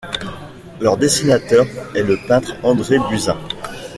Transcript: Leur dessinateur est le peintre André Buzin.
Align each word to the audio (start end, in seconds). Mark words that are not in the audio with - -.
Leur 0.79 0.97
dessinateur 0.97 1.67
est 1.93 2.01
le 2.01 2.17
peintre 2.27 2.55
André 2.63 2.97
Buzin. 3.11 3.37